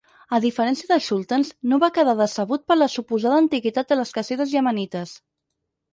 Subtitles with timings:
[0.35, 4.57] A diferència de Schultens, no va quedar decebut per la suposada antiguitat de les "Kasidas"
[4.59, 5.15] iemenites.